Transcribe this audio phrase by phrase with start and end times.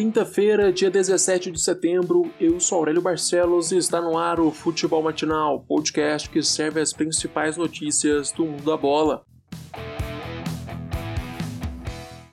[0.00, 5.02] Quinta-feira, dia 17 de setembro, eu sou Aurélio Barcelos e está no ar o Futebol
[5.02, 9.22] Matinal, podcast que serve as principais notícias do mundo da bola.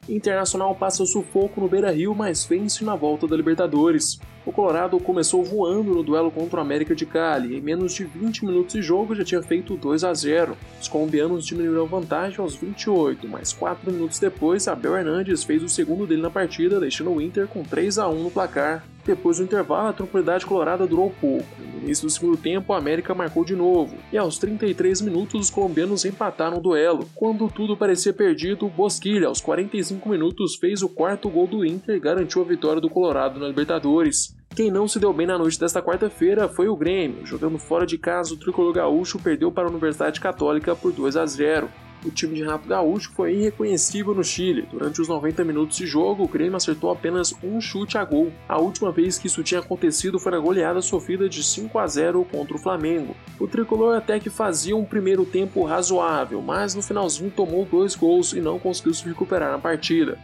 [0.10, 4.20] Internacional passa sufoco no Beira-Rio, mas vence na volta da Libertadores.
[4.46, 8.06] O Colorado começou voando no duelo contra o América de Cali e em menos de
[8.06, 10.56] 20 minutos de jogo já tinha feito 2 a 0.
[10.80, 15.68] Os colombianos diminuíram a vantagem aos 28, mas 4 minutos depois Abel Hernandes fez o
[15.68, 18.86] segundo dele na partida, deixando o Inter com 3 a 1 no placar.
[19.06, 21.46] Depois do intervalo, a tranquilidade colorada durou pouco.
[21.88, 26.04] Início do segundo tempo, a América marcou de novo, e aos 33 minutos os colombianos
[26.04, 27.08] empataram o duelo.
[27.16, 32.00] Quando tudo parecia perdido, Bosquilha, aos 45 minutos, fez o quarto gol do Inter e
[32.00, 34.36] garantiu a vitória do Colorado na Libertadores.
[34.54, 37.26] Quem não se deu bem na noite desta quarta-feira foi o Grêmio.
[37.26, 41.26] Jogando fora de casa, o tricolor gaúcho perdeu para a Universidade Católica por 2 a
[41.26, 41.70] 0
[42.06, 44.68] o time de Renato Gaúcho foi irreconhecível no Chile.
[44.72, 48.32] Durante os 90 minutos de jogo, o Grêmio acertou apenas um chute a gol.
[48.48, 52.26] A última vez que isso tinha acontecido foi na goleada sofrida de 5 a 0
[52.32, 53.16] contra o Flamengo.
[53.40, 58.34] O tricolor até que fazia um primeiro tempo razoável, mas no finalzinho tomou dois gols
[58.34, 60.18] e não conseguiu se recuperar na partida.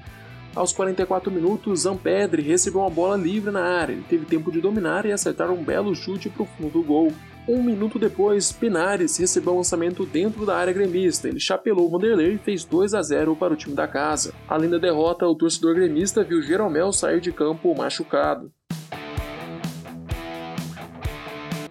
[0.56, 3.94] Aos 44 minutos, Zampedri recebeu uma bola livre na área.
[3.94, 7.12] Ele teve tempo de dominar e acertar um belo chute para o fundo do gol.
[7.46, 11.28] Um minuto depois, Pinares recebeu um lançamento dentro da área gremista.
[11.28, 14.34] Ele chapelou o Vanderlei e fez 2 a 0 para o time da casa.
[14.48, 18.50] Além da derrota, o torcedor gremista viu Jeromel sair de campo machucado.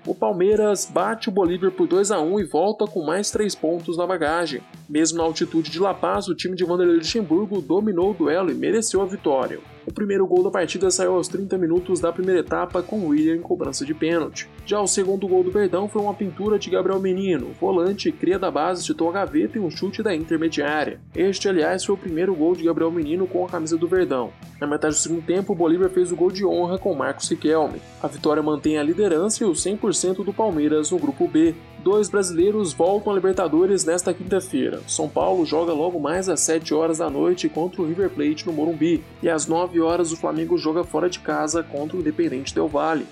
[0.05, 3.97] O Palmeiras bate o Bolívar por 2 a 1 e volta com mais 3 pontos
[3.97, 4.61] na bagagem.
[4.93, 8.55] Mesmo na altitude de La Paz, o time de Vanderlei Luxemburgo dominou o duelo e
[8.55, 9.59] mereceu a vitória.
[9.87, 13.41] O primeiro gol da partida saiu aos 30 minutos da primeira etapa com William em
[13.41, 14.51] cobrança de pênalti.
[14.67, 18.51] Já o segundo gol do Verdão foi uma pintura de Gabriel Menino, volante, cria da
[18.51, 21.01] base, chutou a gaveta e um chute da intermediária.
[21.17, 24.31] Este, aliás, foi o primeiro gol de Gabriel Menino com a camisa do Verdão.
[24.61, 27.81] Na metade do segundo tempo, o Bolívar fez o gol de honra com Marcos Riquelme.
[28.01, 31.55] A vitória mantém a liderança e o 100% do Palmeiras no grupo B.
[31.83, 34.81] Dois brasileiros voltam à Libertadores nesta quinta-feira.
[34.87, 38.53] São Paulo joga logo mais às 7 horas da noite contra o River Plate no
[38.53, 42.69] Morumbi, e às 9 horas o Flamengo joga fora de casa contra o Independente Del
[42.69, 43.05] Valle.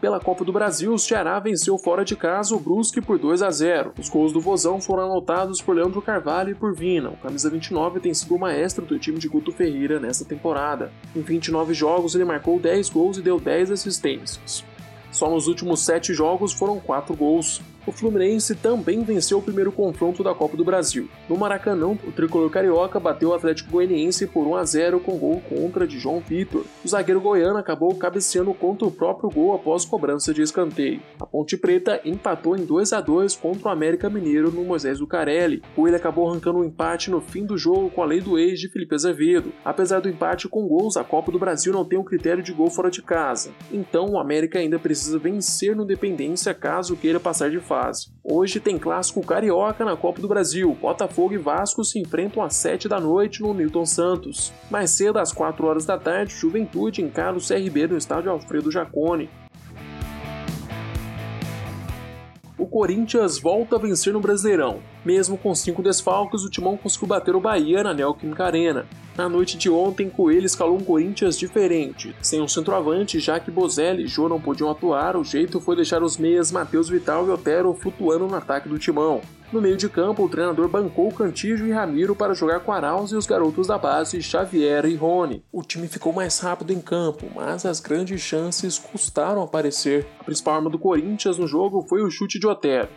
[0.00, 3.50] Pela Copa do Brasil, o Ceará venceu fora de casa o Brusque por 2 a
[3.50, 3.94] 0.
[3.98, 7.08] Os gols do Vozão foram anotados por Leandro Carvalho e por Vina.
[7.10, 10.92] O camisa 29 tem sido o maestro do time de Guto Ferreira nesta temporada.
[11.16, 14.64] Em 29 jogos, ele marcou 10 gols e deu 10 assistências.
[15.10, 20.22] Só nos últimos 7 jogos foram 4 gols o Fluminense também venceu o primeiro confronto
[20.22, 21.08] da Copa do Brasil.
[21.26, 25.40] No Maracanã, o tricolor carioca bateu o Atlético Goianiense por 1 a 0 com gol
[25.48, 26.66] contra de João Vitor.
[26.84, 31.00] O zagueiro goiano acabou cabeceando contra o próprio gol após cobrança de escanteio.
[31.18, 35.62] A Ponte Preta empatou em 2 a 2 contra o América Mineiro no Moisés Lucarelli.
[35.78, 38.68] Ele acabou arrancando um empate no fim do jogo com a lei do ex de
[38.68, 39.50] Felipe Azevedo.
[39.64, 42.68] Apesar do empate com gols, a Copa do Brasil não tem um critério de gol
[42.68, 43.50] fora de casa.
[43.72, 48.08] Então o América ainda precisa vencer no Dependência caso queira passar de fase fase.
[48.24, 50.76] Hoje tem clássico carioca na Copa do Brasil.
[50.80, 54.52] Botafogo e Vasco se enfrentam às 7 da noite no Newton Santos.
[54.70, 59.30] Mais cedo, às 4 horas da tarde, Juventude encara o CRB no estádio Alfredo Jaconi.
[62.68, 64.80] Corinthians volta a vencer no Brasileirão.
[65.04, 68.86] Mesmo com cinco desfalques, o Timão conseguiu bater o Bahia na Neoquímica Arena.
[69.16, 72.14] Na noite de ontem, Coelho escalou um Corinthians diferente.
[72.22, 76.02] Sem um centroavante, já que Bozelli e Jô não podiam atuar, o jeito foi deixar
[76.02, 79.20] os meias Matheus Vital e Otero flutuando no ataque do Timão.
[79.50, 83.16] No meio de campo, o treinador bancou Cantijo e Ramiro para jogar com Arauz e
[83.16, 85.42] os garotos da base Xavier e Rony.
[85.50, 90.06] O time ficou mais rápido em campo, mas as grandes chances custaram aparecer.
[90.20, 92.90] A principal arma do Corinthians no jogo foi o chute de Otero.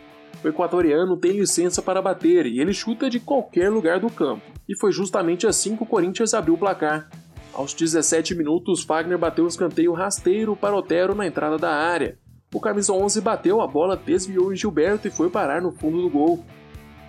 [0.44, 4.42] O equatoriano tem licença para bater e ele chuta de qualquer lugar do campo.
[4.68, 7.08] E foi justamente assim que o Corinthians abriu o placar.
[7.54, 12.18] Aos 17 minutos, Fagner bateu um escanteio rasteiro para Otero na entrada da área.
[12.52, 16.10] O camisa 11 bateu a bola, desviou em Gilberto e foi parar no fundo do
[16.10, 16.44] gol.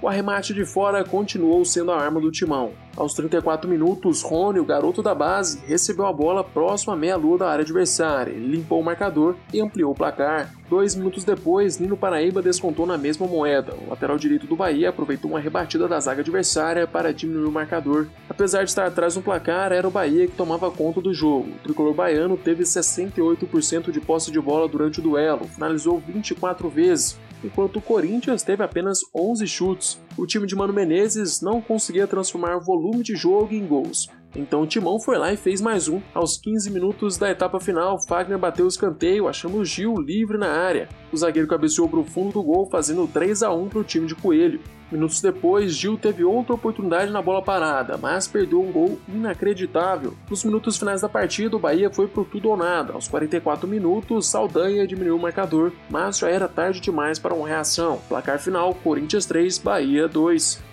[0.04, 2.74] O arremate de fora continuou sendo a arma do timão.
[2.98, 7.50] Aos 34 minutos, Rony, o garoto da base, recebeu a bola próximo à meia-lua da
[7.50, 8.34] área adversária.
[8.34, 10.52] Limpou o marcador e ampliou o placar.
[10.70, 13.76] Dois minutos depois, Nino Paraíba descontou na mesma moeda.
[13.76, 18.08] O lateral direito do Bahia aproveitou uma rebatida da zaga adversária para diminuir o marcador.
[18.30, 21.50] Apesar de estar atrás no placar, era o Bahia que tomava conta do jogo.
[21.50, 27.18] O tricolor baiano teve 68% de posse de bola durante o duelo, finalizou 24 vezes,
[27.44, 30.02] enquanto o Corinthians teve apenas 11 chutes.
[30.18, 34.10] O time de Mano Menezes não conseguia transformar volume de jogo em gols.
[34.36, 36.02] Então o Timão foi lá e fez mais um.
[36.14, 40.52] Aos 15 minutos da etapa final, Fagner bateu o escanteio, achando o Gil livre na
[40.52, 40.90] área.
[41.12, 44.08] O zagueiro cabeceou para o fundo do gol, fazendo 3 a 1 para o time
[44.08, 44.60] de Coelho.
[44.92, 50.14] Minutos depois, Gil teve outra oportunidade na bola parada, mas perdeu um gol inacreditável.
[50.30, 52.94] Nos minutos finais da partida, o Bahia foi pro tudo ou nada.
[52.94, 58.02] Aos 44 minutos, Saldanha diminuiu o marcador, mas já era tarde demais para uma reação.
[58.08, 60.73] Placar final: Corinthians 3, Bahia 2.